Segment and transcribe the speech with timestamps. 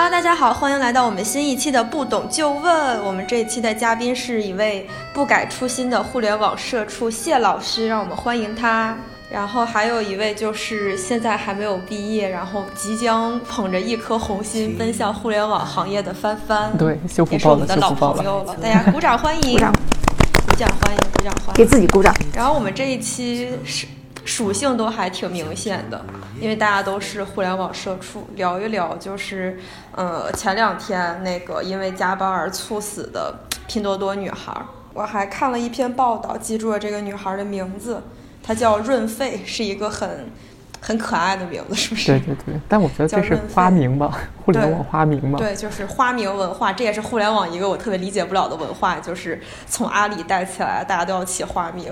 [0.00, 3.04] Hello，大家好，欢迎来到我们新一期的不懂就问。
[3.04, 8.96] 我们这一期的嘉宾是一位不改初心的互联网社畜谢老师，让我们欢迎他。
[9.28, 18.54] 然后还有一位就是现在还没有毕业，然后即将捧着一颗红心奔向互联网行业的帆帆，对，修复也是我，们的老朋友了。
[18.54, 19.72] 了，大家鼓掌欢迎，鼓掌，
[20.46, 21.66] 鼓掌欢迎，鼓掌欢迎给。
[21.66, 22.14] 自己鼓掌。
[22.32, 23.84] 然后我们这一期是
[24.28, 26.04] 属性都还挺明显的，
[26.38, 29.58] 因为大家都是互联网社畜，聊一聊就是，
[29.92, 33.34] 呃，前两天那个因为加班而猝死的
[33.66, 38.02] 拼多多女孩儿，我还看了一篇报道，记住了这个女孩儿的名字，
[38.42, 40.26] 她叫润肺，是一个很
[40.78, 42.08] 很可爱的名字，是不是？
[42.08, 44.12] 对对对，但我觉得这是花名吧，
[44.44, 45.38] 互联网花名嘛。
[45.38, 51.90] 对，就是花名文化，这也是互联网一个我特别理解不了的文化，就是从阿里带起来，大家都要起花名。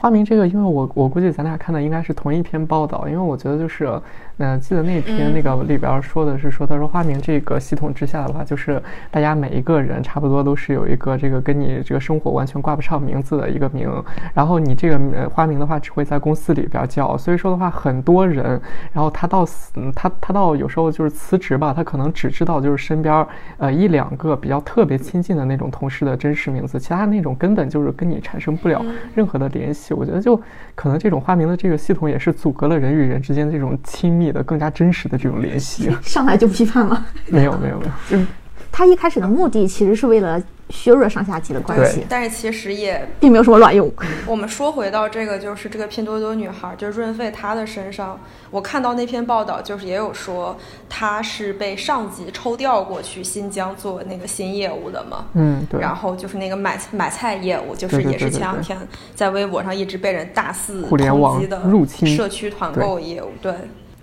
[0.00, 4.00] 发明这个，因为我我估计咱俩看的应该是同一篇报道，因为我觉得就是，
[4.38, 5.34] 呃，记得那篇嗯。
[5.34, 13.90] 那个里边说的是说，他说花名这个系统之下的话，就是大家每一个人差不多都是有一个这个跟你这个生活完全挂不上名字的一个名，
[14.34, 18.60] 然后你这个呃花名的话只会在公司里边叫，所以说的话，很多人，
[18.92, 28.84] 然后他到死，嗯他他到有时候就是辞职吧，他可能只知道就是身边儿呃一两个比较特别亲近的那种同事的真实名字，其他那种根本就是跟你产生不了
[29.14, 29.94] 任何的联系。
[29.94, 30.38] 我觉得就
[30.74, 35.90] 可能这种花名的这个系统也是阻隔了人与人之间这种亲密的、更加真实的这种联系。
[36.02, 37.06] 上来就批判了。
[37.26, 38.26] 没有没有没有，嗯
[38.72, 43.90] 他一开始的目的其实是为了削弱上下级的关系，但是其实也并没有什么卵用。
[44.26, 50.54] 我们说回到这个，就是这个拼多多女孩，就是润肺，她的身上，我看到那篇报道，就是也有说
[50.90, 55.24] 她是被上级抽调过去新疆做那个新业务的嘛。
[55.32, 58.76] 嗯对，然后就是那个买买菜业务，就是也是前两天
[59.14, 63.54] 在微博上一直被人大肆互联网抨击的入侵社区团购业务，对，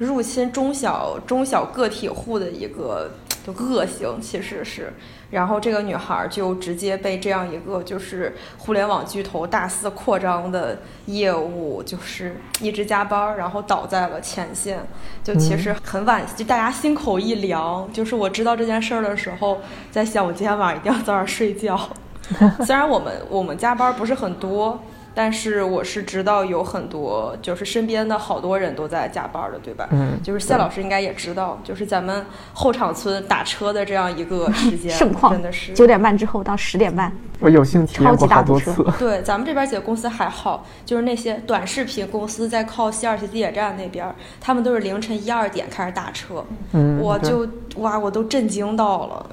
[0.03, 3.11] 入侵中小中小个体户的一个
[3.45, 4.93] 就恶行，其实是。
[5.31, 10.77] 然后这个女孩就直接被这样一个就是互联网巨头大肆扩张的
[11.07, 14.79] 业务，就是一直加班，然后倒在了前线。
[15.23, 17.91] 就其实很惋惜，就大家心口一凉。
[17.91, 19.59] 就是我知道这件事儿的时候，
[19.89, 21.79] 在想我今天晚上一定要早点睡觉。
[22.63, 24.79] 虽然我们我们加班不是很多，
[25.15, 29.87] 但是我是知道有很多，就是身边的好多人都在加班的，对吧？
[29.91, 35.31] 嗯就是谢老师应该也知道，就是咱们后场村打车的这样一个时间， 盛况。
[35.31, 35.73] 真的是。
[35.73, 38.71] 九点半之后到十点半，我有幸体验超级过大堵车。
[38.71, 38.97] 好多次。
[39.03, 47.47] 对，咱们这边几个公司还好，就是那些短视频公司在靠西二旗地铁站那边，他们都是凌晨一二点开始打车，嗯，我就
[47.77, 49.25] 哇，我都震惊到了，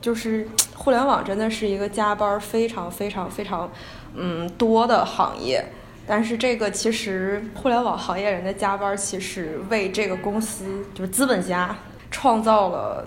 [0.00, 3.70] 就是互联网真的是一个加班非常非常非常
[4.14, 5.64] 嗯多的行业。
[6.06, 11.76] 但是这个其实互联网行业人的加班，其实为这个公司就是资本家
[12.10, 13.06] 创造了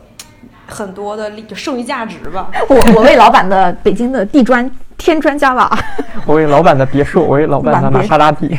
[0.67, 2.51] 很多的利就剩余价值吧。
[2.69, 5.75] 我我为老板的北京的地砖添砖加瓦。
[6.27, 8.55] 我为老板的别墅，我为老板的玛莎拉蒂。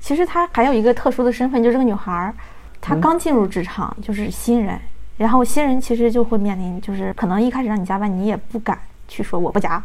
[0.00, 2.34] 其实她还有一个特殊的身份，就是这个女孩儿，
[2.80, 4.78] 她刚进入职场，就是新人。
[5.18, 9.80] 然后新人其实就会面临，就是可能一开始让你加班，你也不敢去说我不加，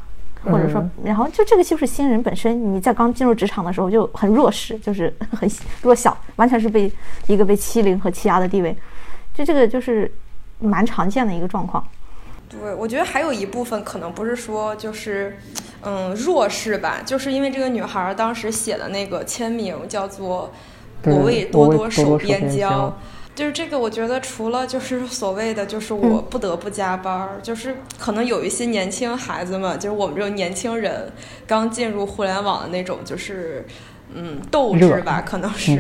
[0.52, 5.50] 或者说嗯，然后就这个就是新人本身，你在刚进入职场的时候就很弱势，就是很
[5.82, 6.92] 弱小，完全是被
[7.28, 8.76] 一个被欺凌和欺压的地位，
[9.34, 10.12] 就这个就是
[10.60, 11.86] 蛮常见的一个状况。
[12.50, 15.38] 对，我觉得还有一部分可能不是说就是，
[15.82, 20.54] 嗯，弱势吧，就是因为这个女孩儿当时写的那个签名叫做
[21.04, 22.98] “我为多多手多手边疆”，
[23.38, 31.12] 就是这个，我觉得除了就是所谓的就是我不得不加班儿，就是可能有一些年轻孩子们，就是我们这种年轻人
[31.46, 33.64] 刚进入互联网的那种就是。
[34.16, 35.78] 嗯，斗志吧，可能是。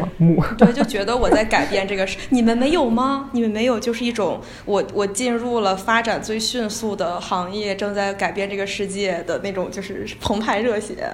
[0.58, 2.18] 对，就觉得我在改变这个事。
[2.30, 3.30] 你们没有吗？
[3.32, 11.10] 你们没有，就是一种我我进入了发展最迅速的行业，正在改变这个世界的那种，就是澎湃热血。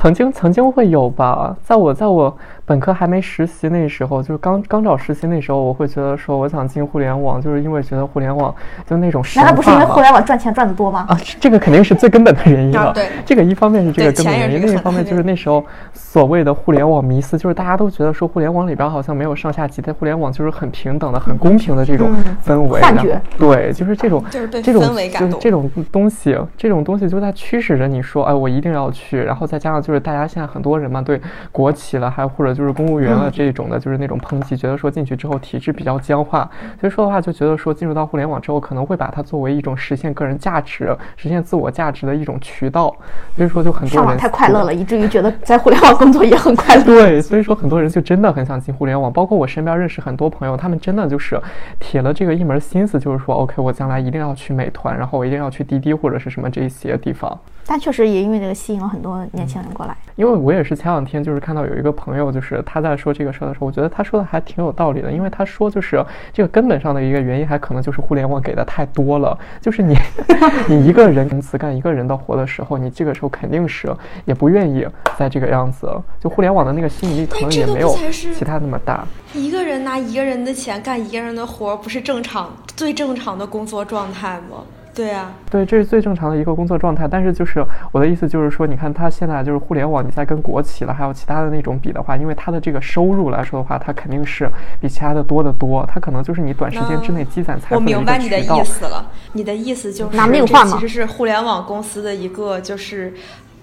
[0.00, 2.34] 曾经曾经会有吧，在我在我
[2.64, 8.54] 本科还没实习那时候，就是刚刚找实习那时候，我会觉得说我想进互联网，就是因为觉得互联网
[8.88, 11.04] 就那种神难道不是因为互联网赚钱赚的多吗？
[11.06, 12.86] 啊，这这个肯定是最根本的原因了。
[12.86, 22.80] 啊对这个一方面是这个根本原因，另一方面就是那时候所谓的互联网迷思，就是大家都觉得说互联网里边好像没有上下级，在互联网就是很平等的、很公平的这种嗯氛围。
[22.80, 29.20] 幻觉对，就是这种就是被这种氛围这种东西，这种东西就在驱使着你说，哎，我一定要去。
[29.20, 31.20] 然后再加上就是大家现在很多人嘛，对
[31.50, 36.50] 国企了，还或者就是公务员了这种的，就是那种抨击，觉得说进去之后体制比较僵化。
[36.80, 42.94] 所以说的话，就觉得说进入到互联网之后，可能会把它作为一种实现个人价值、实现自我价值的一种渠道。
[43.36, 46.84] 所以说，就很多人上网太快乐了，以至于觉得在互联网工作也很快乐。
[46.84, 49.12] 对，所以说很多人就真的很想进互联网。
[49.12, 51.40] 包括我身边认识很多朋友，他们真的就是
[51.78, 57.38] 铁了这个一门心思，就是说，OK，我将来一定要去美团，然后我一定要去滴滴或者是什么这些地方。
[57.72, 59.96] 但确实也因为这个吸引了很多年轻人过来。
[60.16, 65.12] 因为我也是前两天就是看到有一个朋友，就是他在说这个事儿的时候，我觉得他说的还挺有道理的。
[65.12, 69.38] 因为他说就是这个根本上的一个原因，还可能就是互联网给的太多了。
[69.60, 69.96] 就是你
[70.68, 73.94] 你一个人公司干一个人的活的时候，你这个时候肯定是
[74.24, 74.84] 也不愿意
[75.16, 75.88] 在这个样子。
[76.18, 77.94] 就互联网的那个吸引力可能也没有
[78.34, 79.06] 其他那么大。
[79.32, 84.64] 一个人拿一个人的钱干一个人的活，不是正常最正常的工作状态吗？
[85.00, 87.08] 对啊，对，这是最正常的一个工作状态。
[87.08, 94.46] 但是就是我的意思就是说，你看他现在就是互联网，你在跟国企了还有其他的那种比的话，因为他的这个收入来说的话，他肯定是
[94.78, 95.88] 比其他的多得多。
[95.90, 103.14] 他可能就是你短时间之内积攒财富我明白你的意思了，你的意思就是拿命换其实是互联网公司的一个就是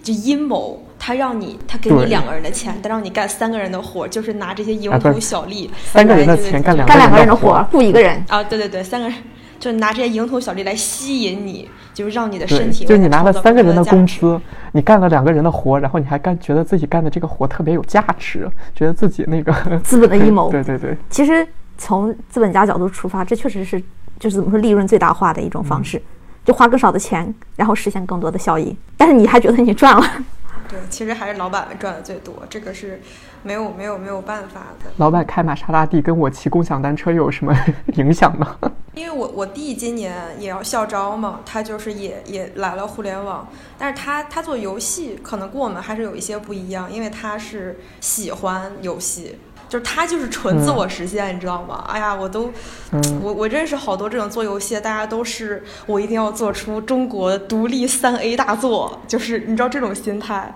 [0.01, 9.15] 就阴谋，他让你他给你两个人的钱，他让你干三个人的活，就是拿这些蝇头小利，三个人的钱干两干两个人的活，雇一个人啊，对对对，三个人。
[9.59, 12.85] 就拿这些蝇头小利来吸引你，就是让你的身体。
[12.85, 14.39] 就你拿了三个人的工资，
[14.71, 20.49] 你干了两个人的活，然后你还干，觉得自己干的这个活特别有价值，觉得自己那个 资本的阴谋。
[20.51, 20.95] 对对对。
[21.09, 23.81] 其实从资本家角度出发，这确实是
[24.19, 26.01] 就是怎么说利润最大化的一种方式，
[26.45, 28.75] 就花更少的钱，然后实现更多的效益。
[28.95, 30.05] 但是你还觉得你赚了？
[30.69, 32.99] 对，其实还是老板们赚的最多，这个是
[33.43, 34.89] 没有没有没有办法的。
[34.97, 37.55] 老板开玛莎拉蒂跟我骑共享单车有什么
[37.95, 38.57] 影响吗？
[38.93, 43.47] 因为我我弟今年也要校招嘛，他就是也也来了互联网，
[43.77, 49.37] 但是他他做游戏可能跟我们还是有一些不一样，因为他是喜欢游戏，
[49.69, 51.85] 就是他就是纯自我实现，你知道吗？
[51.87, 52.51] 哎呀，我都，
[53.21, 60.55] 我我认识好多这种做游戏，大家都是我一定要做出中国独立三 A 大作，就是你知道这种心态，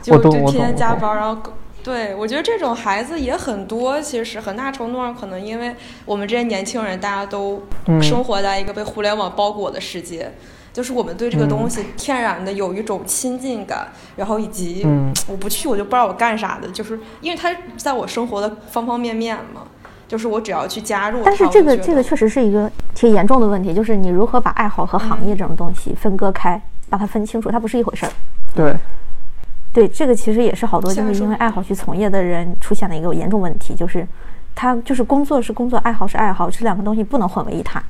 [0.00, 1.42] 就就天天加班，然后。
[1.84, 4.00] 对，我觉得这种孩子也很多。
[4.00, 5.76] 其实很大程度上，可能因为
[6.06, 7.62] 我们这些年轻人，大家都
[8.00, 10.32] 生活在一个被互联网包裹的世界，
[10.72, 14.86] 就是我们对这个东西天然的有一种亲近感，然后以及
[15.28, 19.62] 我不去我就不知道我干啥的，就是因为它在我生活的方方面面嘛。
[20.06, 26.60] 就是我只要去加入，但是这个这个确实是一个挺严重的问题，就是你如何把爱好和行业这种东西分割开，
[26.90, 28.12] 把它分清楚，它不是一回事儿。
[28.54, 28.74] 对。
[29.74, 34.06] 对，这个其实也是好多就是因为爱好去从业的人出现的一个严重问题，就是
[34.54, 37.82] 他就是工作是工作，爱好是爱好，这两个东西不能混为一谈。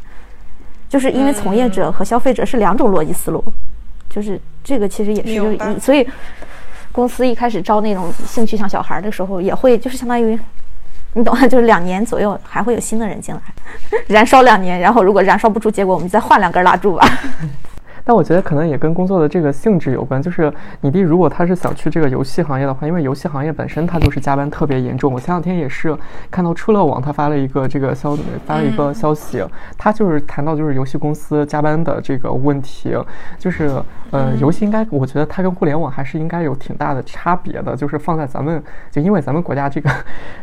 [0.89, 3.45] 就是因为从业者和消费者是两种逻辑思路，
[4.09, 6.09] 就是这个其实也是就所以
[6.93, 10.39] 公司一开始招那种兴趣像小孩的时候，也会就是相当于
[11.15, 13.41] 你懂的，就是两年左右还会有新的人进来，
[14.07, 17.07] 燃烧两年，然后如果燃烧不出结果，我们再换两根蜡烛吧。
[18.05, 20.21] 但我觉得可能也跟工作的这个性质有关。
[20.21, 20.53] 就是
[20.83, 25.11] 你弟如果他是想去这个游戏行业的话，因为游戏行业本身它就是加班特别严重。
[25.13, 25.97] 我前两天也是
[26.31, 29.43] 看到出乐网他发了一个这个消发了一个消息，
[29.79, 32.95] 他就是谈到就是游戏公司加班的这个问题。
[33.39, 33.71] 就是
[34.11, 37.75] 呃，游戏应该我觉得它跟互联网还是应该有挺大的差别的。
[37.75, 39.91] 就是放在咱们就因为咱们国家这个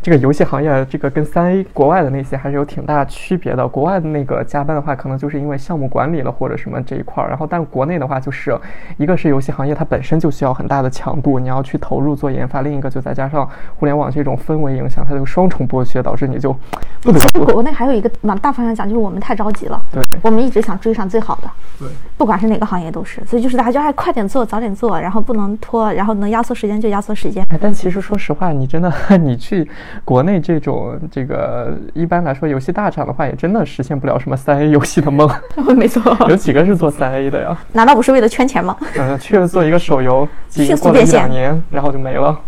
[0.01, 3.67] 这个游戏行业这个跟三 A 国外的那些还是有挺大区别的。
[3.67, 7.50] 国外的那个加班的话，可能就是因为项目管理了或者什么这一块儿，然后。
[7.51, 8.57] 但国内的话，就是
[8.95, 13.45] 一个是游戏行业，它本身就需要很大的强度，你要去投入做研发；另一个就再加上
[13.75, 16.55] 互联网这种氛围影响，它就双重剥削，导致你就
[17.01, 17.43] 不得不。
[17.43, 19.81] 国内还有一个往大方向讲，就是我们太着急了。
[19.91, 21.49] 对，我们一直想追上最好的。
[21.77, 27.45] 对，不管是哪个行业都是，所以就是大家就爱快点做，早点做，然后不能拖，然后能压缩时间就压缩时间。
[27.59, 29.69] 但其实说实话，你真的你去
[30.05, 35.29] 国内这种这个一般来说游戏大厂的话，也真的实现不了什么三 A 游戏的梦。
[35.75, 37.40] 没错，有几个是做三 A 的。
[37.73, 38.77] 难道不是为了圈钱吗？
[38.95, 42.39] 嗯， 确实做一个手游， 迅速变现，两年然后就没了。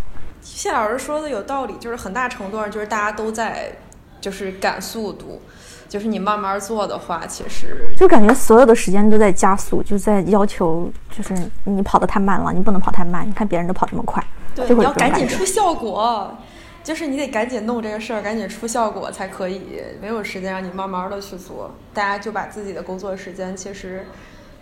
[0.41, 3.71] 谢老师说的有道理，就是很大程度上就是大家都在
[4.19, 5.41] 就是赶速度，
[5.87, 11.33] 就是你慢慢做的话，其实就感觉所有的时间都在加速，就在要求就是
[11.63, 13.25] 你跑得太慢了，你不能跑太慢。
[13.27, 14.21] 你看别人都跑这么快，
[14.53, 16.37] 对，你要赶紧出效果，
[16.83, 19.61] 就是你得赶紧弄这个事儿，赶紧出效果才可以，
[20.01, 21.73] 没有时间让你慢慢的去做。
[21.93, 24.05] 大家就把自己的工作时间其实。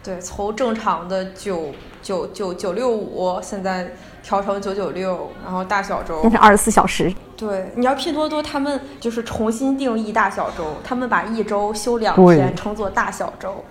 [0.03, 1.67] 对，从正常的九
[2.01, 3.93] 九九九六五，现在
[4.23, 7.13] 调成九九六，然后大小周变成二十四小时。
[7.37, 13.63] 对，你要拼多多，他们就是重新定义大小周，他们把一周休两天称作大小周，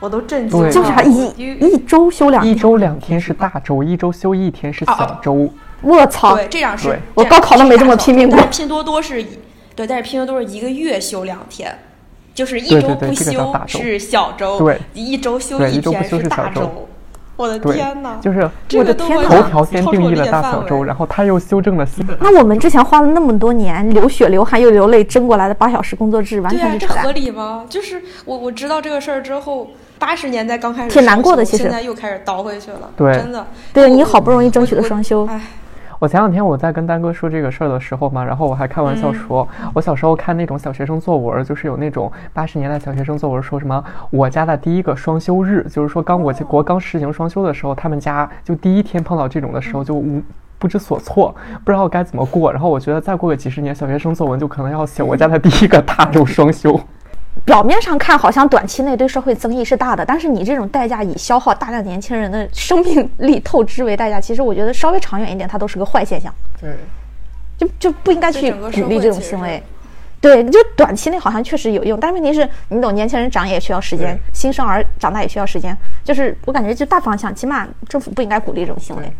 [0.00, 0.70] 我都震惊了。
[0.70, 1.26] 就是一
[1.60, 5.48] 一周休两，一周两天是大周，一周休一天是小周。
[5.80, 6.34] 我操！
[6.34, 9.38] 对，这样是对我高考都没这么拼命过但是拼多多是一，
[9.76, 11.78] 对，但是拼多多是一个月休两天，
[12.38, 16.88] 就是一周不对对对这个叫休大周是小周，对一周休一天一周不休是大小周
[17.34, 22.16] 我的天哪！，就是这个都我的天哪头条先定义了超出我理解大小周，范围然后他又修正了新的。
[22.22, 27.12] 那我们之前花了那么多年流血流汗又流泪争过来的八小时工作制，完全是扯淡这合。
[27.12, 27.64] 理吗？
[27.68, 29.68] 就是我我知道这个事儿之后，
[29.98, 33.44] 八十年代刚开始挺难过的其实现在又开始倒回去了，对真的。
[33.72, 35.40] 对你好不容易争取的双休哎，
[35.98, 50.22] 我前两天我在跟丹哥说这个事儿的时候嘛，然后我还开玩笑说，我小时候看那种小学生作文，就是有那种八十年代小学生作文说什么我家的第一个双休日，就是说刚我国刚实行双休的时候，他们家就第一天碰到这种的时候就无。
[50.60, 51.32] 不知所措，
[51.64, 52.50] 不知道该怎么过。
[52.50, 56.76] 然后我觉得再过个几十年，小学生作文就可能要写我家的第一个大众双休。
[57.48, 66.76] 表面上看好像短期内对社会增益是大的，但是你这种代价以消耗大量年轻人的生命力透支为代价，其实我觉得稍微长远一点，它都是个坏现象，对，
[67.56, 69.62] 就就不应该去鼓励这种行为。
[70.20, 75.74] 对，就短期内好像确实有用，但问题是你懂，年轻人长也需要时间，新生儿长大也需要时间。
[76.04, 79.10] 就是我感觉就大方向，起码政府不应该鼓励这种行为，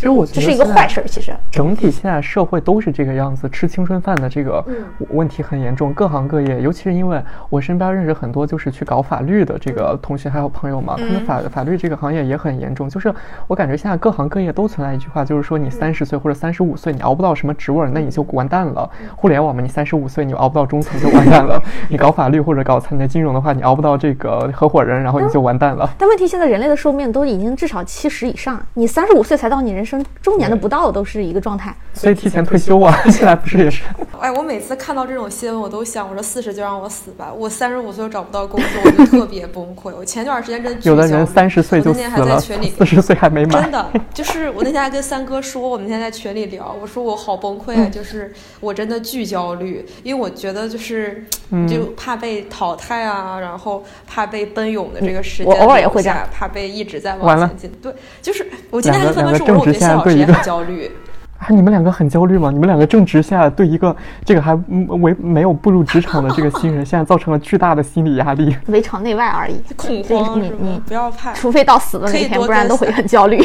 [0.00, 1.04] 其实我觉这得这是一个坏事儿。
[1.06, 4.64] 其实，整体现在社会都是这个样子，吃青春饭的这个
[5.10, 12.88] 问题很严重，各行各业，尤其是因为我身边认识很多就是去搞法律的这个同学还有朋友嘛，他们法法律这个行业也很严重。
[12.88, 13.12] 就是
[13.46, 18.88] 我感觉现在各行各业都存在一句话，就是说你三十岁或者三十五岁你熬不到什么职位，那你就完蛋了。
[19.14, 21.62] 互联网嘛，你三十五岁你熬不到中层就完蛋了。
[21.90, 25.86] 你搞法律或者搞财金融的话，你熬不到这个合伙人，然后你就完蛋了。
[25.98, 31.74] 但问题现在人类的寿命都已经至少七十以上，你三十五岁才到你人生中年的不到都是一个状态。
[31.92, 33.82] 所以提前退休啊， 现在不是也是？
[34.20, 39.92] 哎，我每次看到这种新闻，我都想，我说四十就让我死吧，我三十五岁又找不到工作，我就特别崩溃。
[39.94, 43.72] 我前段时间真的有的人焦虑三十岁就死我那天还在了，群里 四十岁还没满真。
[43.72, 57.72] 的，就是我那天还跟三哥说，我们那天在群里聊，我说我好崩溃嗯啊，就是我真的巨焦虑，因为我觉得就是嗯就怕被淘汰啊，然后怕被奔涌的这个时间我偶尔也会这样下，怕被一直在往前进。
[57.82, 57.92] 对，
[58.22, 60.90] 就是我今天还跟两个峰哥说，我直现在对一个焦虑。
[61.40, 62.50] 啊，你们两个很焦虑吗？
[62.50, 63.96] 你们两个正值现在对一个
[64.26, 68.54] 这个还嗯为没有步入职场的这个新人， 现在造成了巨大的心理压力。
[68.66, 70.78] 围场内外而已，恐慌你你？
[70.86, 73.42] 不要怕，除非到死的那天，不然都会很焦虑。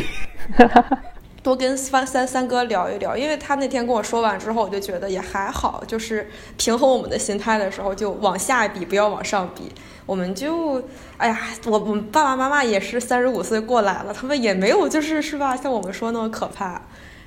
[1.45, 9.71] 多跟三三三哥聊一聊，因为他那天跟我说完之后，我就觉得也还好，就是平衡我们的心态的时候，就往下比，不要往上比。
[10.07, 10.81] 我们就，
[11.17, 16.81] 哎呀，我我们爸爸妈妈也是三十五岁过来了，他们也没有就是是吧，像我们说那么可怕。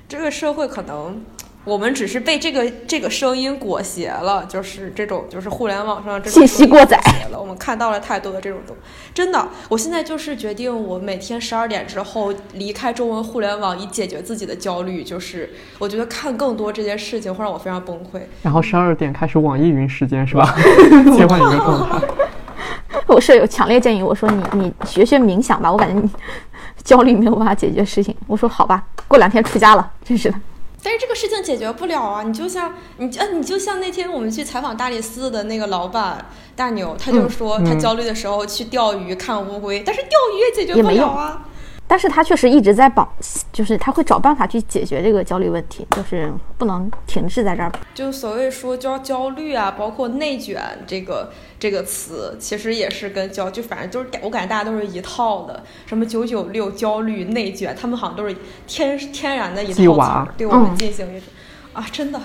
[0.09, 1.23] 这个社会可能
[1.65, 6.97] 我们只是被这个这个声音裹挟了，就是这种就是互联网上这种信息过载
[7.31, 8.81] 了， 我们看到了太多的这种东西。
[9.13, 15.03] 真的，我现在就是决定，我每天十二点之后离开中文互联网，以解决自己的焦虑。
[15.03, 18.21] 就是我觉得看更多这件事情会让我非常崩溃。
[18.41, 20.55] 然后十二点开始网易云时间是吧？
[21.15, 22.07] 切换一个状态。
[23.05, 26.09] 我舍友强烈建议我说你你学学冥想吧，我感觉你
[26.83, 28.15] 焦虑没有办法解决事情。
[28.27, 30.35] 我说好吧，过两天出家了，真是的。
[30.81, 32.23] 但是这个事情解决不了啊！
[32.23, 41.45] 你就像你啊，你就像那天我们去采访大理寺的那个老板大牛，他就说他嗯焦虑的时候去钓鱼看乌龟，但是钓鱼也解决不了啊。
[41.89, 43.09] 但是他确实一直在绑，
[43.51, 47.71] 就是他会找办法去解决这个焦虑问题，就是不能停滞在这儿。
[47.95, 58.35] 就所谓说焦焦虑啊，包括内卷这个这个词，其实也是跟焦就反正就是我感觉大家都是一套的，什么九九六、焦虑、内卷，他们好像都是
[58.67, 61.27] 天天然的一套词儿，对我们嗯进行一种、
[61.73, 62.21] 啊，真的。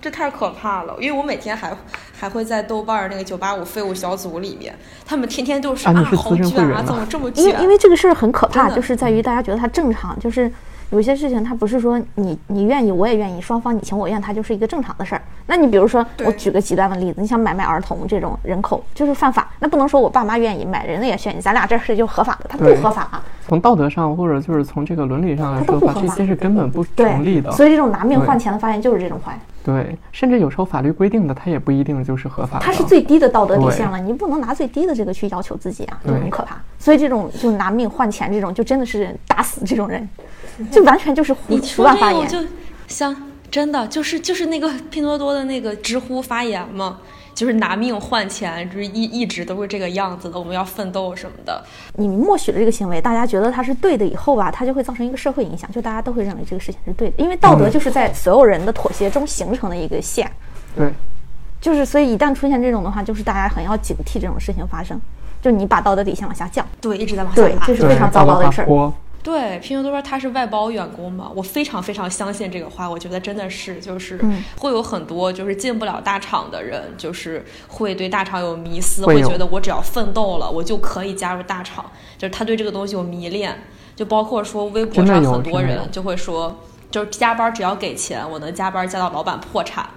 [0.00, 1.76] 这太可怕了，因为我每天还
[2.18, 4.74] 还会在豆瓣儿那个九八五废物小组里面，
[5.04, 7.62] 他们天天都是啊好资深卷啊，会员呢怎么这么因为卷？
[7.62, 10.50] 因为这个事儿很可怕，就是在于大家觉得它正常，就是
[10.90, 15.22] 有些事情它不是说你你愿意我也愿意，双方你情我愿，它就是一个正常的事儿。
[15.46, 23.22] 那你比如说，我举个极端的例子，你想买卖儿童这种人口就是犯法，那不能说我爸妈愿意买人家也愿意，咱俩这事就合法的，它不合法啊。
[23.48, 27.50] 从道德上或者就是从这个伦理上来说这些是根本不对成立的。
[27.52, 32.64] 所以这种拿命换钱的发现就是这种坏，对，甚至有时候法律规定的，它也不一定就是合法的。
[32.64, 36.56] 它是最低的道德底线了，你不能拿最低的这个去要求自己啊，就很可怕。
[36.78, 40.08] 所以这种就拿命换钱这种，就真的是打死这种人，
[40.70, 42.26] 就完全就是胡胡乱发言。
[42.26, 42.38] 就
[42.86, 43.14] 像，
[43.50, 46.96] 真的就是就是那个拼多多的那个知乎发言嘛，
[47.34, 51.62] 就是拿命换钱，就是一一直都是这个样子的，我们要奋斗什么的。
[51.94, 60.30] 你默许了这个行为，大家觉得它是对的以后吧，它就会造成一个社会影响，就大家都会认为这个事情是对的，因为道德嗯就是在所有人的妥协中形成的一个线，
[60.74, 60.90] 对，
[61.60, 65.00] 就是所以一旦出现这种的话，就是大家很要警惕这种事情发生，
[65.40, 67.42] 就你把道德底线往下降，对，一直在往下。
[67.66, 68.92] 这是非常糟糕的事儿。
[69.22, 69.34] 坡。
[69.34, 74.42] 对，拼多多说他是外包员工嘛，我非常非常相信这个话，我觉得真的是就是嗯。
[74.56, 81.84] 会有很多就是进不了大厂的人，就是会对大厂有迷思，会觉得我只要奋斗了，我就可以加入大厂，
[82.16, 83.56] 就是他对这个东西有迷恋，
[83.94, 86.60] 就包括说微博上很多人就会说，
[86.90, 89.88] 就是加班只要给钱，我能加班加到老板破产，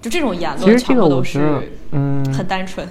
[0.00, 2.88] 就这种言论全部都是，嗯，很单纯。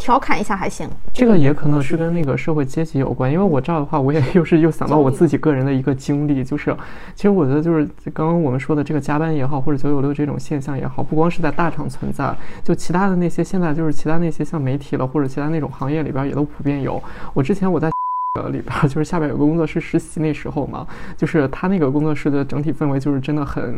[0.00, 0.88] 调侃一下还行。
[1.12, 6.74] 这个也可能是跟那个社会阶级有关，因为我这儿的话，我也又是又想到我自己个人的一个经历，就是
[7.14, 17.00] 其实我觉得就是刚刚我们说的这个加班也好，或者九九六这种现象也好，不光是在大厂存在，就其他的那些现在就是其他那些像媒体了或者其他那种行业里边也都普遍有。
[17.34, 17.90] 我之前我在。
[18.34, 23.76] 呃，里边儿就是下边有个工作室实习，那时候嘛，就是他那个工作室的整体氛围就是真的很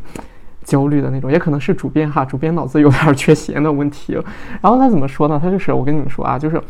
[0.65, 4.15] 焦虑的那种，也可能是主编哈，主编脑子有点缺弦的问题。
[4.61, 5.39] 然后他怎么说呢？
[5.43, 6.61] 他就是我跟你们说啊，就是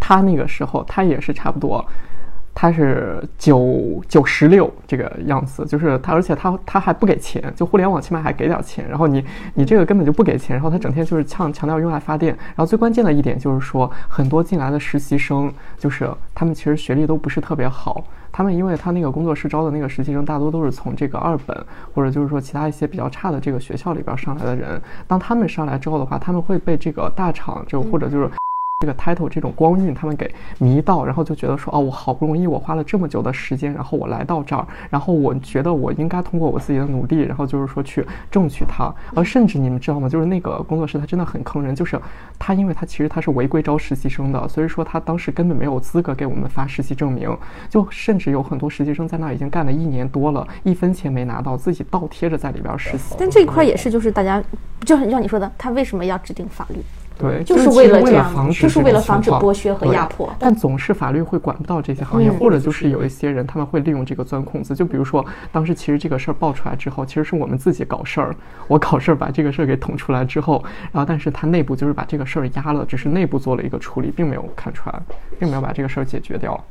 [0.00, 1.84] 他那个时候他也是差不多，
[2.60, 9.24] 他是九九十六这个样子，就是他，而且他他还不给钱，就互联网起码还给点钱，然后你
[9.54, 18.04] 你这个根本就不给钱，然后他整天就是强强调用来发电，然后最关键的一点就是说，很多进来的实习生，就是他们其实学历都不是特别好。
[18.32, 21.56] 他们因为他那个工作室招的那个实习生，大多都是从这个二本
[21.94, 24.82] 或者就是说其他一些比较差的这个学校里边上来的人。
[25.06, 28.28] 当他们上来之后的话，他们会被这个大厂就或者就是。
[28.80, 38.94] 这个 title 这种光晕，他们给迷到，然后就觉得说，哦，我好不容易我花了这么久的时间，然后我来到这儿，然后我觉得我应该通过我自己的努力，然后就是说去争取它。
[39.16, 40.08] 而甚至你们知道吗？
[40.08, 42.00] 就是那个工作室，他真的很坑人，就是
[42.38, 47.36] 他因为他其实他是违规招实习生的，所以说他当时根本没有资格给我们发实习证明，
[47.68, 53.16] 就甚至有很多实习生在那儿已经干了一年多了，一分钱没拿到，自己倒贴着在里边实习。
[53.18, 54.40] 但这一块也是，就是大家，
[54.84, 56.76] 就像你说的，他为什么要制定法律？
[57.18, 64.74] 对，就是为为了这样就是为了防止剥削和压迫但总是法律会管不到这些行业，嗯或者就是有一些人他们会利用这个钻空子。
[64.74, 68.34] 就比如说，当时其实这个事儿爆出来之后，其实是我们自己搞事儿，
[68.68, 75.00] 我搞事儿把这个事儿给捅出来之后，然后但是他内部就是把这个事儿压了，只是内部做了一个处理，并没有看出来，
[75.38, 76.62] 并没有把这个事儿解决掉。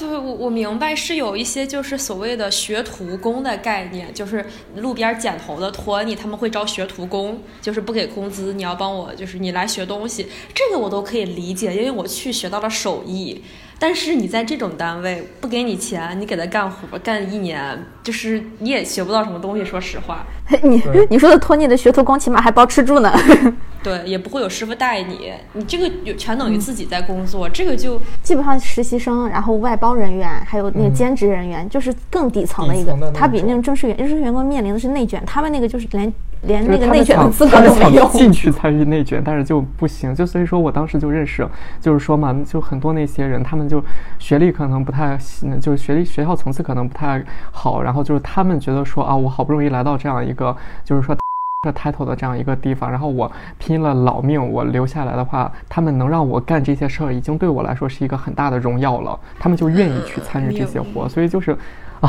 [0.00, 4.42] 对，我我明白是有一些就是所谓的学徒工的概念，就是
[4.76, 13.42] 路边剪头的托尼他们会招学徒工，就是不给工资，你要帮我，就是你来学东西，这个我都可以理解，因为我去学到了手艺。
[13.80, 19.64] 但是你在这种单位不给你钱，你给他干活干一年，就是你也学不到什么东西。
[19.64, 20.26] 说实话，
[20.62, 23.10] 你你说的托尼的学徒工起码还包吃住呢。
[23.82, 36.12] 对，也不会有师傅带你，你这个有全等于自己在工作，这个就基本上实习生，然后外包人员，还有那个兼职人员，就是更底层的一个他比那种种正式员正式员工面临的是内卷，他们那个就是连
[36.42, 38.08] 连那个内卷的资格都没有。
[38.08, 40.14] 进去参与内卷，但是就不行。
[40.14, 41.46] 就所以说我当时就认识，
[41.80, 43.82] 就是说嘛，就很多那些人，他们就
[44.18, 45.18] 学历可能不太，
[45.60, 51.16] 就是学历学校层次可能不太好，然后就是他们觉得说啊，我好不容易来到这样一个，就是说。
[51.62, 59.20] 这 title 的这样一个地方，然后我拼了老命，我留下来的话，他们能让我干这些事儿，已经对我来说是一个很大的荣耀了。
[59.38, 61.54] 他们就愿意去参与这些活，所以就是
[62.00, 62.08] 啊，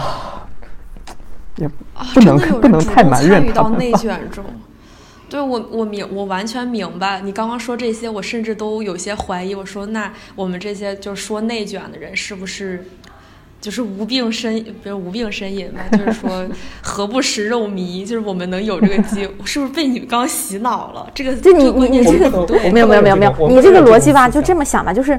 [1.62, 4.43] 也啊，不能真的有不能人主动太埋怨参与到他们内卷中。
[5.30, 9.56] 对我，我明我完全明白你刚刚说这些，我甚至都有些怀疑。
[9.56, 12.86] 我说，那我们这些就说内卷的人是不是
[13.62, 15.80] 就是无病呻，不是无病呻吟吧？
[15.97, 16.45] 就是说
[16.84, 18.06] 何不食肉糜？
[18.06, 21.10] 就是我们能有这个机， 是不是被你们刚洗脑了？
[21.15, 22.69] 这个就你你你这个不对。
[22.69, 25.17] 没有没有没有没有，你这个逻辑吧，就这么想吧，就是。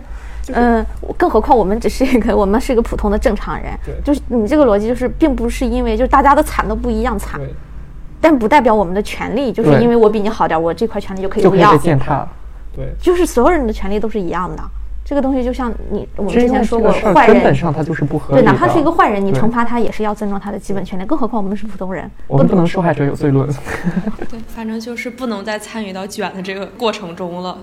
[0.52, 0.84] 嗯，
[1.16, 3.94] 更何况我们只是一个，我们是一个普通的正常人，对。
[4.04, 7.40] 就是你这个逻辑，就是并不是因为就是大家的惨都不一样惨，
[8.20, 11.76] 但不代表我们的权利就是因为我比你好点，我这块权利就可以不要。
[11.76, 12.26] 践踏。
[12.74, 14.62] 对，就是所有人的权利都是一样的。
[15.04, 17.34] 这个东西就像你我们之前说过，坏人。
[17.34, 18.52] 根本上它就是不合对，理对。
[18.52, 23.46] 哪怕是一个坏人，你惩罚他也是要尊重他的基本权利，更何况我们是普通人，我们不能受害者有罪论。
[24.30, 27.58] 对，反正就是不能再参与到卷的这个过程中了。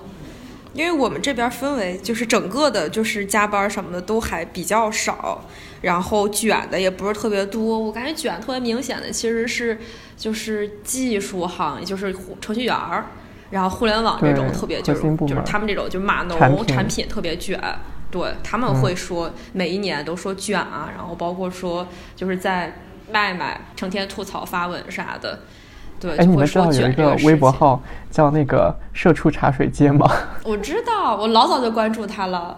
[0.80, 5.44] 因为我们这边氛围就是整个的，就是加班什么的都还比较少，
[5.82, 7.78] 然后卷的也不是特别多。
[7.78, 9.78] 我感觉卷特别明显的其实是
[10.16, 13.08] 就是技术行业，就是程序员儿，
[13.50, 17.62] 然后互联网这种特别就是就是他们这种就码农产品产品特别卷。
[18.10, 25.42] 对他们会说每一年都说卷啊，然后包括说就是在卖卖，成天吐槽发文啥的，
[26.00, 30.10] 对，哎，你们知道有一个微博号叫那个“社畜茶水间”吗？
[30.44, 32.58] 我知道，我老早就关注他了。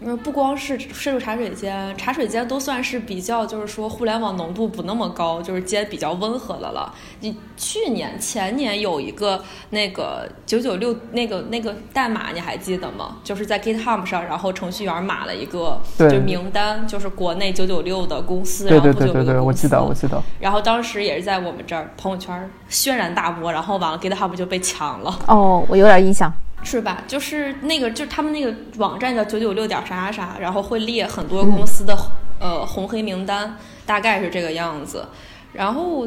[0.00, 6.92] 因为不光是深入茶水间，茶水间都算是比较，就是说互联网浓度不那么高，就是间比较温和的了。
[7.20, 13.18] 你去年前年有一个那个九九六那个那个代码，你还记得吗？
[13.22, 20.22] 就是在 GitHub 上，然后程序员码了一个就名单，就是国内九九六的公司，对对对对对，我记得我记得。
[20.40, 25.18] 然后当时也是在我们这儿朋友圈轩然大波，然后完了 GitHub 就被抢了。
[25.26, 26.32] 哦，我有点印象。
[26.62, 27.02] 是吧？
[27.06, 31.96] 就是那个，就是他们那个网站叫九九六点啥啥啥，然后会列很多公司的
[32.38, 35.06] 呃红黑名单，大概是这个样子。
[35.52, 36.06] 然后，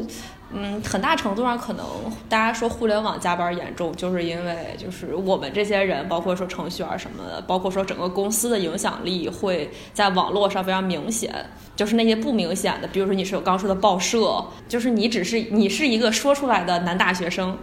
[0.52, 1.84] 嗯，很大程度上可能
[2.30, 11.34] 大家说互联网加班严重，就是因为就是我们这些人，包括说程序员什么的，包括说整个公司的影响力会在网络上非常明显。
[11.76, 17.56] 就是那些不明显的，比如说你是有刚说的报社，就是你只是你是一个说出来的男大学生。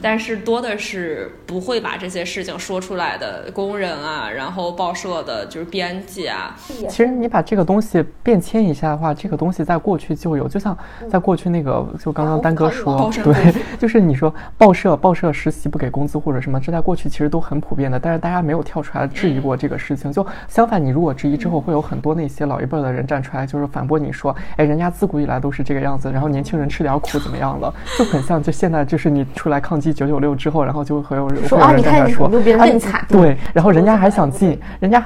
[0.00, 6.56] 但是多的是不会把这些事情说出来的工人啊，然后报社的就是编辑啊。
[6.88, 10.78] 其实你把这个东西变迁一下的话，这个东西在过去就有，就像
[11.10, 20.12] 在过去那个，就刚刚丹哥说，对，就是你说报社报社实习不给工资或者什么，这在过去其实都很普遍的，但是大家没有跳出来质疑过这个事情。
[20.12, 27.72] 就相反，你如果质疑之后，会有很多那些老一辈的人站出来，就是反驳你说，哎，人家自古以来都是这个样子，然后年轻人吃点苦怎么样了？
[27.98, 29.92] 就很像，就现在就是你出来抗击。
[29.92, 33.04] 九九六之后，然后就会有人说啊，你看你说别人更惨。
[33.08, 35.04] 对，然后人家还想进，人家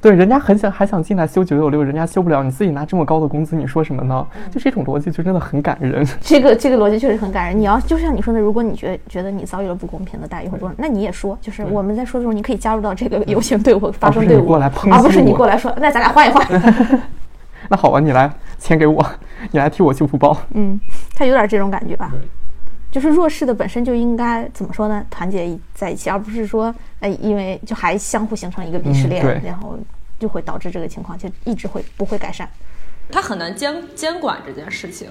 [0.00, 4.24] 对，人家很想还想进来修九九六，人家修不了，你自己拿这么高的工资，你说什么呢？
[4.48, 6.06] 就这种逻辑就真的很感人。
[6.20, 7.58] 这个这个逻辑确实很感人。
[7.58, 16.46] 你要就像你说的，如果你觉觉得你遭遇了不公平的待遇或者，那你也说，就是我们在说的时候，你可以加入到这个游行队伍，发声队伍过来而不是你过来说，那咱俩换一换。
[17.70, 19.04] 那好吧，你来钱给我，
[19.50, 20.36] 你来替我修复包。
[20.54, 20.80] 嗯，
[21.14, 22.12] 他有点这种感觉吧。
[22.90, 25.04] 就是弱势的本身就应该怎么说呢？
[25.10, 29.78] 团结在一起，而不是说，哎，因为就还相互形成一个鄙视链，然后
[30.18, 32.48] 就会导致这个情况就一直会不会改善。
[33.10, 35.10] 他很难监监管这件事情，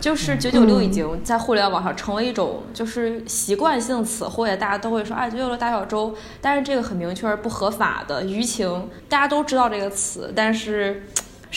[0.00, 11.04] 就是九九六已经在互联网上成为一种就是习惯性词汇，大家都会说，哎，九九六大小周，但是这个很明确是不合法的舆情，大家都知道这个词，但是。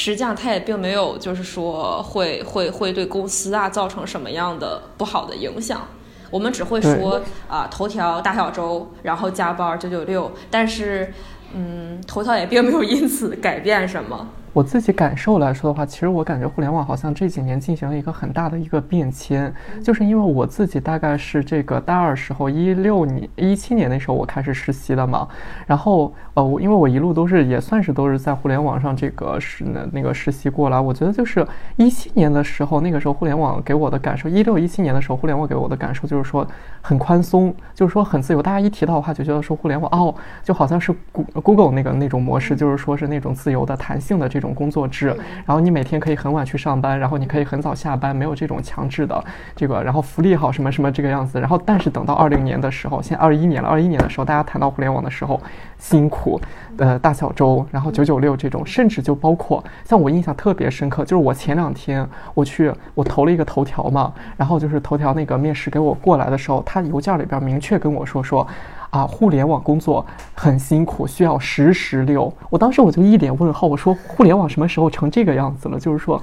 [0.02, 5.86] 实际上，它也并没有，就是说会会会对公司啊造成什么样的不好的影响。
[6.32, 11.14] 我们只会说啊，头条大小周，然后加班九九六，但是，
[11.54, 14.26] 嗯，头条也并没有 因此改变什么。
[14.52, 25.28] 我自己感受来说的话，其实我感觉互联网好像这几年进行了一个很大的一个变迁，就是因为我自己大概是这个大二时候，一六年、一七年那时候我开始实习了嘛，
[25.68, 36.48] 然后呃，我因为我一路都是也算是都是在互联网上这个实那那个实习过来，我觉得就是一七年的时候，那个时候互联网给我的感受，一六一七年的时候，互联网给我的感受就是说
[36.82, 44.40] 很宽松，就是说很自由，大家一提到的话就觉得说互联网哦，就好像是 Google 那个那种模式，就是说是那种自由的、弹性的这。
[44.40, 49.24] 这种工作制，然后你每天可以很晚去上班，然后你可以很早下班，没有这种强制的
[49.56, 51.40] 这个，然后福利好什么什么这个样子。
[51.40, 55.40] 然后，但是等到二零年的时候，现在二一年了，二一年的时候，大家谈到互联网的时候，
[55.78, 56.42] 辛苦，
[56.78, 68.48] 呃，大小周，然后九九六这种，甚至就包括像我印象特别深刻，就是我前两天我去我投了一个头条嘛，然后就是头条那个面试给我过来的时候，他邮件里边明确跟我说说。
[68.90, 72.32] 啊，互联网工作很辛苦，需要时时留。
[72.50, 75.80] 我当时我就一脸问号，我说互联网什么时候成这个样子了？
[75.80, 76.22] 就是说，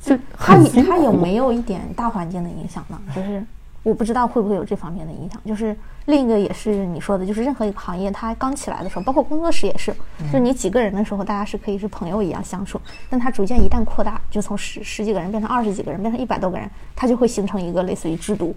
[0.00, 0.56] 就它
[0.88, 2.98] 它有没有一点大环境的影响呢？
[3.14, 3.44] 就是
[3.82, 5.38] 我不知道会不会有这方面的影响。
[5.44, 5.76] 就是
[6.06, 9.94] 另一个也是你说的，就是任何一个行业它刚起来的时候，包括工作室也是，
[10.32, 12.80] 就你几个人的时候，大家是可以是朋友一样相处。
[13.10, 18.56] 但它逐渐一旦扩大，就从十十几个人变成二十几个人，变成一百多个人，它就会形成一个类似于制度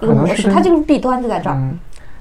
[0.00, 0.50] 一个模式。
[0.50, 1.60] 它这个弊端就在这儿。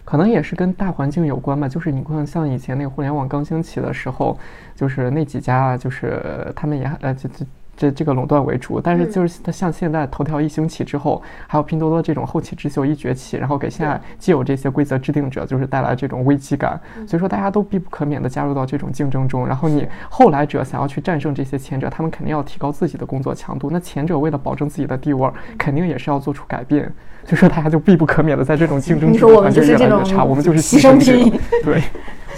[0.09, 4.39] 可能也是跟大环境有关吧，就是你看，像以前那个互联网刚兴起的时候，
[4.73, 7.45] 就是那几家，就是他们也呃，就就
[7.77, 8.81] 这这个垄断为主。
[8.81, 16.77] 但是就是它像现在头条一兴起之后，还有拼多多这种后起之秀一崛起，然后给现在既有这些规则制定者，就是带来这种危机感。
[17.07, 19.47] 所以说大家都必不可免的加入到这种竞争中。
[19.47, 23.69] 然后你后来者想要去战胜这些前者，他们肯定要提高自己的工作强度。
[23.71, 26.91] 那前者为了保证自己的地位，肯定也是要做出改变。
[27.25, 31.83] 就说大家就必不可免的在这种竞争中，环境越来越差，我们就是牺牲品，对，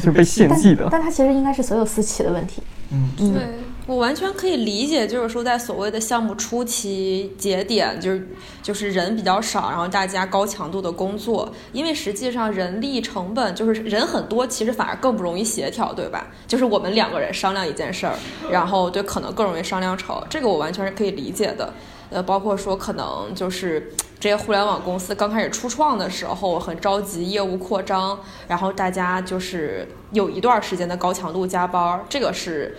[0.02, 0.88] 就被 献祭的。
[0.90, 2.64] 但它其实应该是所有私企的问题。
[2.92, 3.44] 嗯，对
[3.90, 8.28] 我完全可以理解，就是说在所谓的项目初期节点，就是
[8.62, 16.28] 就是人比较少，然后大家高强度的工作，因为实际上人力成本就是人很多，其实反而更不容易协调，对吧？
[16.46, 18.14] 就是我们两个人商量一件事儿，
[18.52, 21.74] 然后对可能更容易商量成，这个我完全是可以理解的。
[22.12, 32.76] 呃，包括说可能就是这些互联网公司刚开始初创的时候很着急业务扩张，然后大家就是有一段时间的高强度加班，这个是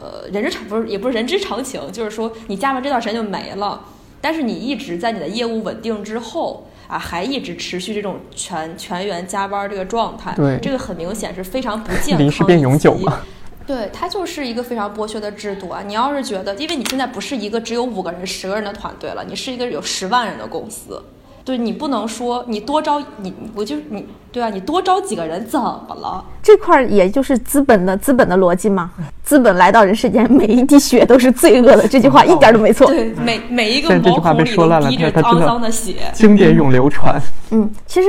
[0.00, 3.84] 呃人之常不是也不是人之常情，就是说你加班这段时间就没了，
[4.20, 13.20] 但是你一直在你的业务稳定之后啊，还一直持续这种全全员加班这个状态，对这个很明显是非常不健康，临时变永久嘛。
[13.66, 15.80] 对，它就是一个非常剥削的制度啊！
[15.86, 21.00] 你要是觉得，因为你现在不是一个只有五个人、十个人的团队了，你是一个有十万人的公司，
[21.44, 26.24] 对你不能说你多招你，我就你对啊，你多招几个人怎么了？
[26.42, 28.90] 这块儿也就是资本的资本的逻辑嘛。
[29.22, 32.86] 资本来到人世间，每一滴血都是罪恶的，这句话一点都没错。
[32.88, 35.94] 对，每每一个现在这句话毛孔里被说烂了，都滴着它它真肮脏的血。
[36.12, 37.20] 经典永流传。
[37.50, 38.08] 嗯，其实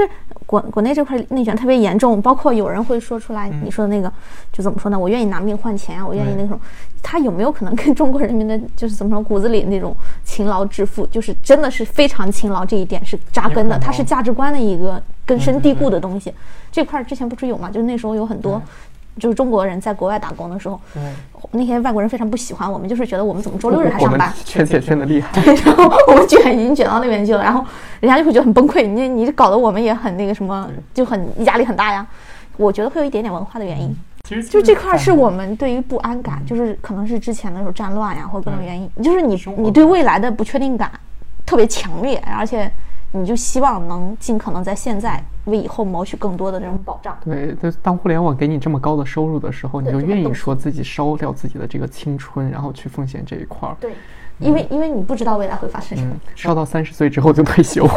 [0.51, 4.11] 国国内这块内卷特别严重，包括有人会说出来，嗯你说的那个，
[4.51, 4.99] 就怎么说呢？
[4.99, 6.59] 我愿意拿命换钱啊，我愿意那种，
[7.01, 16.33] 他有没有可能跟中国人民的就是怎么说骨子里那种勤劳致富，就是真的是非常勤劳这一点是扎根的，它是价值观的一个根深蒂固的东西。
[16.69, 17.71] 这块儿之前不是有嘛？
[17.71, 18.61] 就是那时候有很多。
[19.19, 20.79] 就是中国人在国外打工的时候，
[21.51, 24.33] 那些外国人非常不喜欢我们，就是觉得我们怎么周六日还上班？
[24.45, 25.41] 圈钱圈的厉害。
[25.43, 27.65] 然后我们卷已经卷到那边去了，然后
[27.99, 32.05] 人家就会觉得很崩溃，你你搞得我们也很那个什么，就很压力很大呀。
[32.57, 33.95] 我觉得会有一点点文化的原因，
[34.27, 40.91] 其实就这块儿是我们对于不安感，就是可能是之前的时候战乱呀，或者各种原因，就是你你对未来的不确定感
[41.45, 42.71] 特别强烈，而且
[43.13, 47.17] 你就希望能尽可能在现在为以后谋取更多的这种保障。
[47.23, 53.75] 对，但当互联网给你这么高的收入的时候，你就愿意说自己烧掉自己的这个青春，然后去奉献这一块儿。
[53.79, 53.93] 对，
[54.41, 57.87] 因为因为你不知道未来会发生什么，嗯，烧到三十岁之后就退休。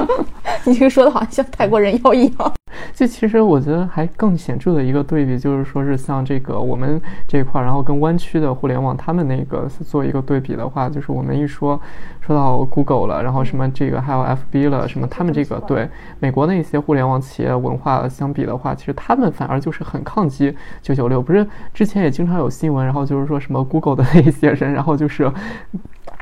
[0.64, 2.52] 你这个说的好像像泰国人妖一样。
[2.92, 11.80] 就其实我觉得还更显著的一个对比，就是说是像这个我们这块儿，然后跟湾区的互联网他们那个做一个对比的话，就是我们一说
[12.20, 21.22] 说到 Google 了，然后什么这个还有 FB 了，什么他们这个对美国的一些互联网企业文化相比的话，其实他们反而就是很抗击九九六。
[21.22, 25.30] 不是之前也经常有新闻，然后就是说什么 Google 的那些人，然后就是。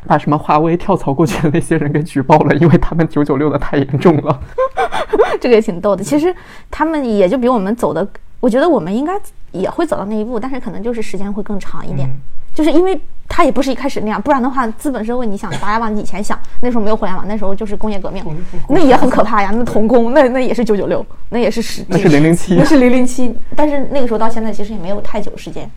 [0.07, 4.40] 把什么华为跳槽过去的那些人给举报了，因为他们九九六的太严重了。
[5.40, 6.03] 这个也挺逗的。
[6.03, 6.35] 其实
[6.70, 8.07] 他们也就比我们走的，
[8.40, 9.12] 我觉得我们应该
[9.53, 12.09] 也会走到那一步，但是可能就是时间会更长一点。
[12.09, 12.20] 嗯
[12.55, 12.96] 就是因为
[13.29, 18.24] 他也不是一开始那样，不然的话，资本社会，你想，大家往以前想，那时候没有互联网，那时候就是工业革命，
[18.68, 19.50] 那也很可怕呀。
[19.53, 23.37] 那童工，那那也是九九六，那也是十，那是零零七那是零零七。
[23.57, 25.68] 但是那个时候到现在，其实也没有太久时间，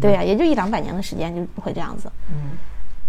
[0.00, 2.08] 对呀、也就一两百年的时间就会这样子。
[2.30, 2.52] 嗯，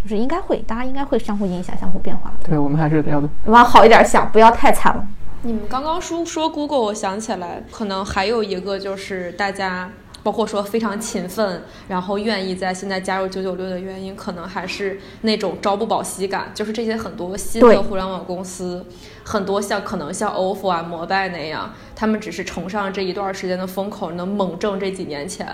[0.04, 5.08] 就是应该会，大家应该会相互影响、相互变化，对，我们还是要往好一点想，不要太惨了。
[5.42, 9.90] 你们刚刚说说 Google，我想起来，可能还有一个就是大家。
[10.22, 16.50] 包括说非常勤奋，然后愿意在现在加入九九六的原因，可能还是那种朝不保夕感。
[16.54, 18.86] 就是这些很多新的互联网公司，
[19.26, 25.46] 很多像可能像 ofo 啊、摩拜那样，他们只是乘上这一段时间的风口，能猛挣这几年钱，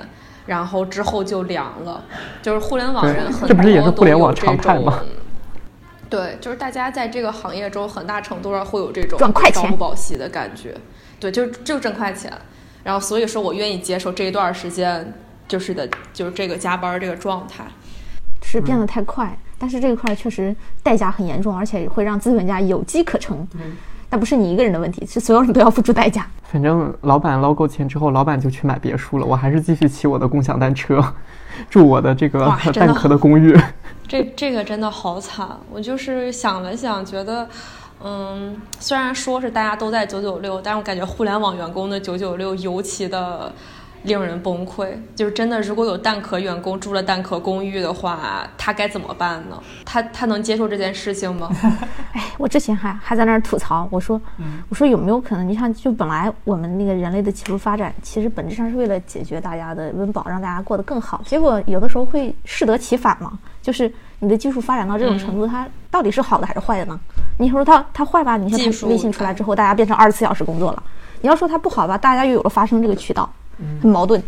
[0.50, 2.04] 然后之后就凉了。
[2.42, 5.00] 就是互联网人很多这不是也是互联网都有这种常态吗
[6.10, 10.76] 对，就是大家在这个行业中，很大程度上会有这种赚快钱朝不保夕的感觉。
[11.20, 12.34] 对，就就挣快钱。
[12.84, 15.14] 然后所以说我愿意接受这一段时间，
[15.48, 17.64] 就是的，就是这个加班这个状态。
[18.42, 23.48] 是变得太快，但是这一块确实代价很严重，而且会让资本家有机可乘。
[24.10, 26.26] 那不是你一个人的问题，是所有人都要付出代价。
[26.52, 31.04] 反正老板捞够钱之后，老板就去买别墅了，我还是继续骑我的共享单车，
[31.70, 33.56] 住我的这个 蛋壳的公寓。
[34.08, 37.48] 这这个真的好惨，我就是想了想，觉得，
[38.04, 43.54] 嗯，虽然说是大家都在九九六，但是我感觉互联网员工的九九六尤其的
[44.04, 44.90] 令人崩溃。
[45.16, 49.62] 就是真的，如果有蛋壳员工住了蛋壳公寓的话，他该怎么办呢？
[49.86, 51.50] 他他能接受这件事情吗？
[52.14, 54.20] 哎，我之前还还在那儿吐槽，我说，
[54.70, 55.48] 我说有没有可能？
[55.48, 61.22] 你像，就本来我们那个人类的技术发展，其实本质上是为了解决大家的温饱，让大家过得更好。
[61.26, 67.00] 结果有的时候会适得其反嘛，就是你的技术发展到这种程度，它到底是好的还是坏的呢？
[67.38, 68.38] 你说它它坏吧？
[68.38, 70.84] 你技术看它微信出来之后，大家变成二十四小时工作了。
[71.22, 73.30] 你要说它不好吧，大家又有了发声这个渠道，
[73.82, 74.24] 很矛盾。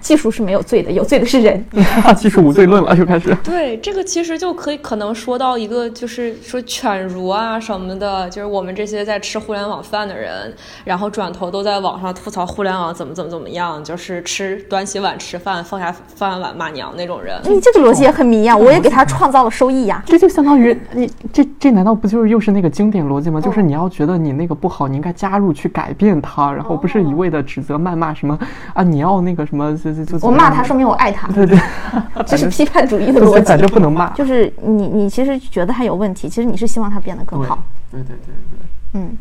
[0.00, 1.64] 技术是没有罪的，有罪的是人。
[2.16, 3.34] 技术无罪论了，又开始。
[3.44, 10.52] 对，这个其实就可以可能说到一个，就是说犬儒啊什么的，就是我们这些在吃互联网饭的人，
[10.84, 17.38] 然后转头都在网上吐槽互联网怎么怎么怎么样，就是吃端起碗吃饭，放下饭碗骂娘那种人。
[17.44, 20.02] 你这个逻辑也很迷呀，我也给他创造了收益呀。
[20.06, 23.40] 这就相当于你这这难道不就是又是那个经典逻辑吗？
[23.40, 28.38] 就是你要觉得你那个不好，你应该加入去改变它，然后不是一味的指责谩骂什么
[28.74, 31.28] 啊，你要那个什么就就就我骂他，说明我爱他。
[31.28, 31.58] 对对，
[32.26, 33.46] 这是批判主义的逻辑。
[33.46, 34.10] 反正不能骂。
[34.10, 37.58] 就是你，你其实觉得他有问题，其实你是希望他变得更好。
[37.90, 39.16] 对对对对嗯，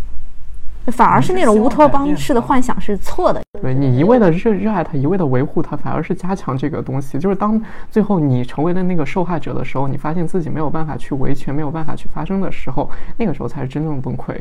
[0.94, 3.42] 反而是那种乌托邦式的幻想是错的。
[3.62, 7.18] 对，你一味的热热爱他，一味的维护他，反而是加强这个东西。
[7.20, 14.36] 就是当最后你成为了那个受害者的时候，你发现自己没有办法去维权，没有办法去发声的时候，那个时候才是真正崩溃。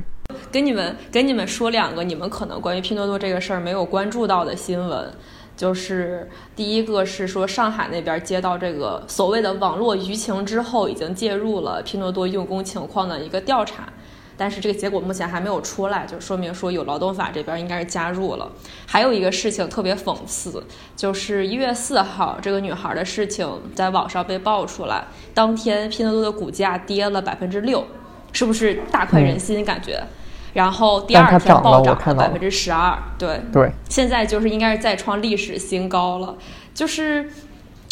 [0.53, 5.13] 跟你们跟你们说两个你们可能关于拼多多这个事儿没有关注到的新闻，
[5.57, 13.89] 就是第一个是说上海那边接到这个所谓的网络舆情之后，已经介入了拼多多用工情况的一个调查。
[14.39, 18.53] 但是这个结果目前还没有出来，就说明说有劳动法这边应该是加入了。
[18.87, 20.63] 还有一个事情特别讽刺，
[20.95, 27.83] 就是一月四号这个女孩的事情在网上被爆出来，当天拼多多的股价跌了百分之六，
[28.31, 30.03] 是不是大快人心感觉？
[30.57, 36.35] 然后第二天暴涨了百分之十二，对对，现在就是应该是再创历史新高了，
[36.75, 37.31] 就是。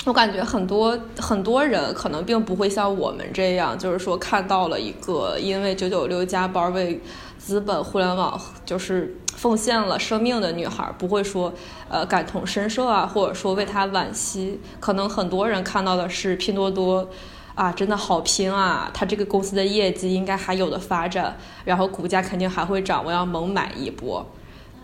[0.07, 7.00] 我感觉很多很多人可能并不会像我们这样，就是说看到了一个因为九九六加班为
[7.38, 11.50] 资本互联网就是奉献了生命的女孩，不会说
[11.88, 14.61] 呃感同身受啊，或者说为她惋惜。
[14.79, 17.09] 可能很多人看到的是拼多多
[17.55, 24.27] 啊，真的好拼啊，它这个公司的业绩应该还有的发展，然后股价肯定还会涨，我要猛买一波。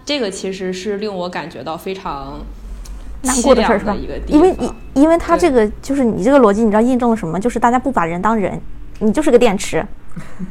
[0.04, 2.40] 这个其实是令我感觉到非常。
[3.22, 3.94] 难过的事儿是吧？
[4.28, 7.38] 因为因因为他这个就是你这个逻辑，你知道印证了什么？
[7.38, 8.58] 就是大家不把人当人，
[9.00, 9.86] 你就是个电池，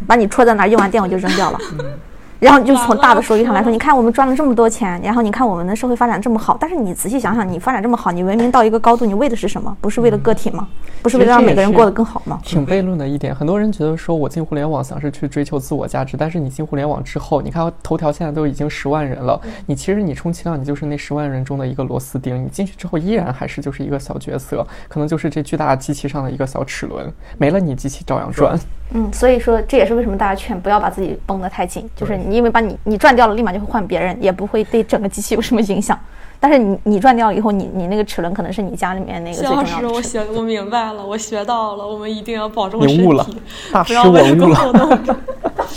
[0.06, 1.60] 把你戳在那儿，用完电我就扔掉了。
[2.40, 9.76] 然后就从大的收益上来说，你看我们赚了这么多钱，然后你看我们的社会发展这么好，但是你仔细想想，你发展这么好，你文明到一个高度，你为的是什么？
[9.82, 10.68] 不是为了个体吗？
[11.02, 12.40] 不是为了让每个人过得更好吗？
[12.44, 28.58] 挺悖论的一点，很多人觉得说我进互联网想是去追求自我价值，但是你进互联网之后，你看头条现在都已经十万人了，你其实你充其量你就是那十万人中的一个螺丝钉，你进去之后依然还是就是一个小角色，可能就是这巨大的机器上的一个小齿轮，没了你机器照样转。
[28.92, 35.98] 嗯，所以说这也是为什么大家劝不要把自己绷得太紧，就是你因为把你你赚掉了，立马就会换别人，也不会对整个机器有什么影响。
[36.42, 39.70] 但是你你赚掉了以后，你你那个齿轮可能是你家里面那个最重要的。
[39.70, 42.98] 老师，我学我明白了，我学到了，我们一定要保重身体。
[42.98, 43.28] 你悟了，
[43.74, 45.00] 大师我悟了。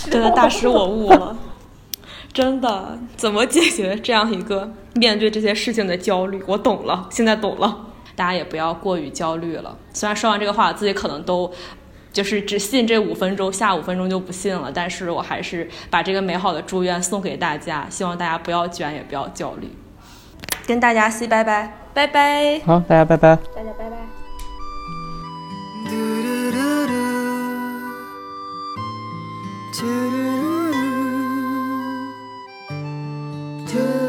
[0.08, 1.36] 真的大师我悟了，
[2.32, 6.40] 真的怎么解决这样一个面对这些事情的焦虑？
[6.46, 7.86] 我懂了，现在懂了。
[8.14, 9.76] 大家也不要过于焦虑了。
[9.92, 11.50] 虽然说完这个话，我自己可能都。
[12.12, 14.70] 就是只信这五分钟，下五分钟就不信了。
[14.72, 19.68] 但是我还是把这个美好的祝愿送给大家，希望大家不要卷，也不要焦虑。
[20.66, 22.61] 跟大家 say 拜拜，拜拜。
[22.64, 23.37] 好，大家拜拜。
[23.37, 23.96] 大家拜拜。
[25.85, 27.01] 嘟嘟嘟嘟
[29.72, 30.22] 嘟嘟
[33.66, 34.01] 嘟嘟